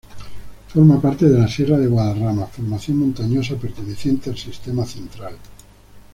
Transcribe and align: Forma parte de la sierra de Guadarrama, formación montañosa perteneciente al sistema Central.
Forma 0.67 0.99
parte 0.99 1.29
de 1.29 1.37
la 1.37 1.47
sierra 1.47 1.77
de 1.77 1.85
Guadarrama, 1.85 2.47
formación 2.47 2.97
montañosa 2.97 3.55
perteneciente 3.55 4.31
al 4.31 4.37
sistema 4.39 4.83
Central. 4.83 5.37